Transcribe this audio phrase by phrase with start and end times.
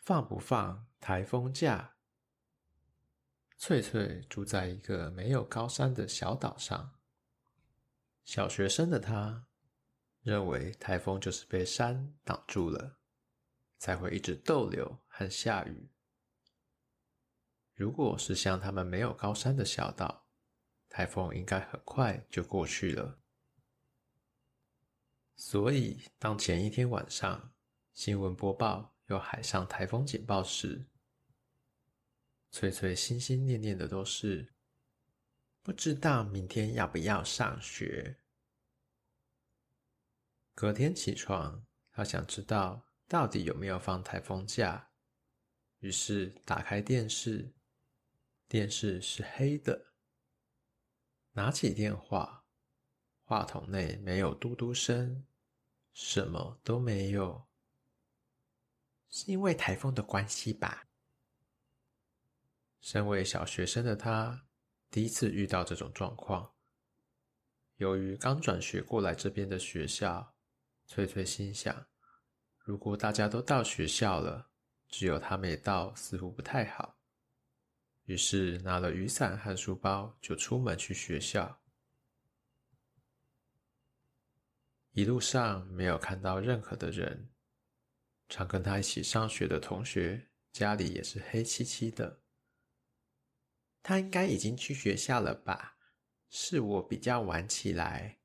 [0.00, 1.94] 放不放台风假？
[3.58, 6.98] 翠翠住在一个没有高山的小岛上。
[8.24, 9.46] 小学生的她
[10.22, 12.98] 认为台风就是被山挡住了，
[13.78, 15.90] 才会一直逗留和下雨。
[17.74, 20.26] 如果是像他们没有高山的小岛，
[20.88, 23.20] 台风应该很快就过去了。
[25.36, 27.52] 所以，当前一天晚上
[27.92, 30.86] 新闻播报有海上台风警报时，
[32.52, 34.54] 翠翠心心念念的都是
[35.62, 38.20] 不知道明天要不要上学。
[40.54, 44.92] 隔天起床，她想知道到底有没有放台风假，
[45.80, 47.52] 于是打开电视，
[48.46, 49.86] 电视是黑的。
[51.32, 52.44] 拿起电话，
[53.24, 55.26] 话筒内没有嘟嘟声，
[55.92, 57.49] 什么都没有。
[59.10, 60.86] 是因为台风的关系吧？
[62.80, 64.46] 身为小学生的他，
[64.90, 66.54] 第一次遇到这种状况。
[67.76, 70.34] 由于刚转学过来这边的学校，
[70.86, 71.86] 翠翠心想：
[72.58, 74.50] 如果大家都到学校了，
[74.88, 76.98] 只有他没到，似乎不太好。
[78.04, 81.62] 于是拿了雨伞和书包，就出门去学校。
[84.92, 87.30] 一路上没有看到任何的人，
[88.30, 92.22] 常跟他一起上学的同学家里也是黑漆漆的。
[93.82, 95.76] 他应该已经去学校了吧？
[96.28, 98.20] 是我比较晚起来。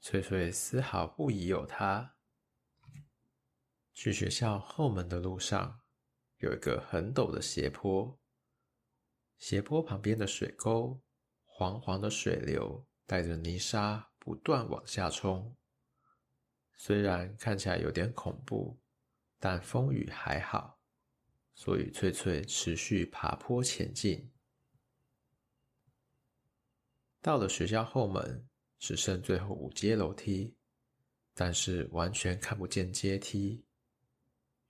[0.00, 2.14] 翠翠丝毫不疑有他。
[3.92, 5.80] 去学校后门的路上，
[6.38, 8.20] 有一个很陡的斜坡。
[9.38, 11.02] 斜坡旁边的水沟，
[11.44, 15.56] 黄黄的水流带着泥沙不断往下冲。
[16.76, 18.78] 虽然看起来有点恐怖，
[19.38, 20.80] 但风雨还好。
[21.54, 24.28] 所以，翠翠持续爬坡前进。
[27.20, 28.48] 到了学校后门，
[28.78, 30.56] 只剩最后五阶楼梯，
[31.32, 33.64] 但是完全看不见阶梯。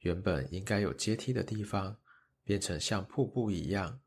[0.01, 1.99] 原本应该有阶梯的地方，
[2.43, 4.03] 变成像瀑布一样。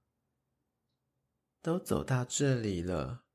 [1.63, 3.25] 都走到这里了，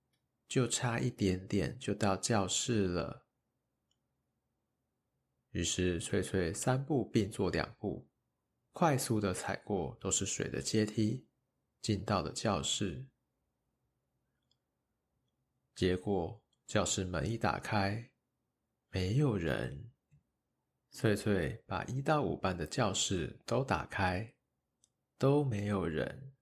[0.47, 3.27] 就差一点点就到教室了。
[5.53, 8.07] 于是，翠翠三步并作两步。
[8.73, 11.27] 快速的踩过都是水的阶梯，
[11.83, 13.07] 进到了教室。
[15.75, 18.11] 结果教室门一打开，
[18.89, 19.91] 没有人。
[20.91, 24.35] 翠翠把一到五班的教室都打开，
[25.19, 26.35] 都没有人。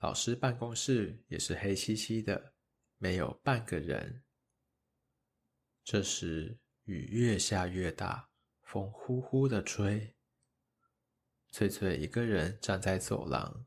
[0.00, 2.54] 老师办公室也是黑漆漆的，
[2.98, 4.22] 没有半个人。
[5.84, 8.28] 这时雨越下越大，
[8.62, 10.16] 风呼呼的吹。
[11.50, 13.66] 翠翠一个人站在走廊，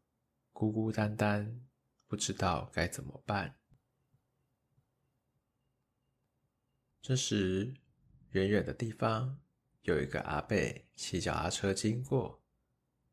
[0.51, 1.61] 孤孤单单，
[2.07, 3.59] 不知道该怎么办。
[7.01, 7.75] 这时，
[8.31, 9.39] 远远的地方
[9.83, 12.43] 有一个阿贝骑脚踏车经过，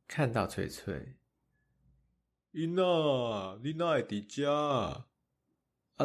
[0.08, 1.16] 看到翠翠，
[2.52, 4.50] 囡仔，你哪会在这？
[4.50, 5.06] 啊，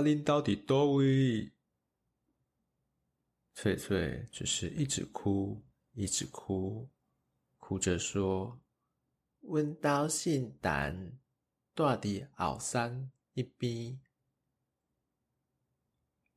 [0.01, 1.53] 恁到底佗位？
[3.59, 6.87] 翠翠只是一直哭，一直哭。
[7.57, 8.61] 哭着说
[9.41, 11.19] ：“阮兜姓陈，
[11.73, 13.99] 住伫后山一边。”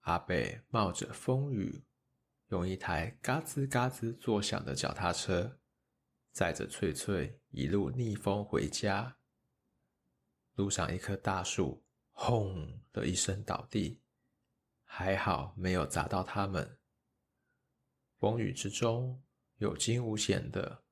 [0.00, 0.34] 阿伯
[0.70, 1.84] 冒着风雨，
[2.48, 5.60] 用一台嘎吱嘎吱作响的脚踏车，
[6.32, 9.18] 载着翠翠一路逆风回家。
[10.54, 14.00] 路上一棵大树“轰”的一声倒地，
[14.84, 16.79] 还好没有砸到他们。
[18.20, 19.24] 风雨之中，
[19.56, 20.84] 有惊无险的。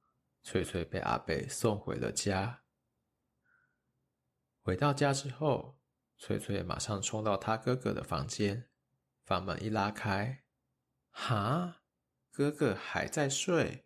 [0.43, 2.65] 翠翠被阿伯送回了家。
[4.63, 5.79] 回到家之后，
[6.17, 8.71] 翠翠马上冲到他哥哥的房间，
[9.27, 10.43] 房门一拉开，
[11.11, 11.83] 哈，
[12.31, 13.85] 哥哥还在睡。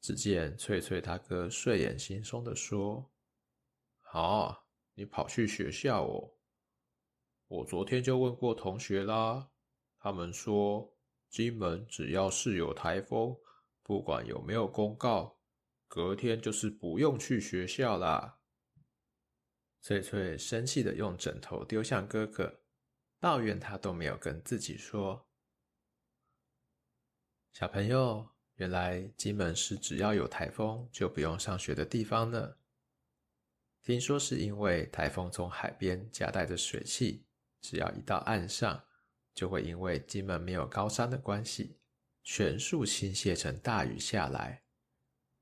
[0.00, 3.12] 只见翠翠他哥睡眼惺忪的说
[4.10, 4.64] ：“啊，
[4.94, 6.34] 你跑去学校哦？
[7.46, 9.52] 我昨天就问过同学啦，
[10.00, 10.97] 他们说
[11.28, 13.36] 金门只要是有台风。”
[13.82, 15.40] 不管有没有公告，
[15.86, 18.38] 隔天就是不用去学校啦。
[19.80, 22.60] 翠翠生气的用枕头丢向哥哥，
[23.18, 25.26] 抱怨他都没有跟自己说。
[27.54, 32.56] 小朋友，原来金门是只要有台风就不用上学的地方呢。
[33.82, 37.24] 听说是因为台风从海边夹带着水汽，
[37.62, 38.84] 只要一到岸上，
[39.38, 41.78] 就会因为金门没有高山的关系。
[42.24, 44.64] 全数倾泻成大雨下来，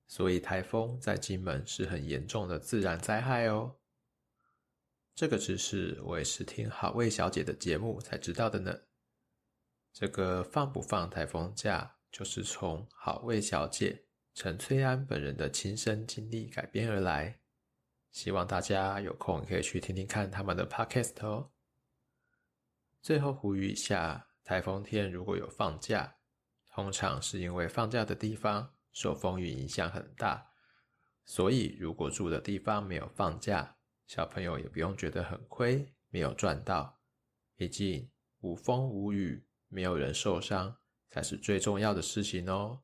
[0.06, 3.74] 所以台风在金门是很严重的自然灾害哦。
[5.14, 8.82] 这个知识我也是听好味小姐的节目才知道的呢。
[9.94, 14.04] 这个放不放台风假，就是从好味小姐
[14.34, 17.40] 陈翠安本人的亲身经历改编而来。
[18.12, 21.50] 希望大家有空可以去听听看他们的 podcast 哦。
[23.06, 26.16] 最后呼吁一下，台风天如果有放假，
[26.74, 30.50] 通常是因为放假的地方受风雨影响很大，
[31.24, 33.76] 所以如果住的地方没有放假，
[34.08, 37.00] 小朋友也不用觉得很亏，没有赚到。
[37.54, 38.10] 毕竟
[38.40, 40.76] 无风无雨，没有人受伤
[41.06, 42.82] 才是最重要的事情哦。